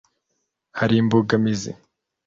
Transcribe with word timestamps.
hari 0.79 0.95
imbogamizi 1.01 1.71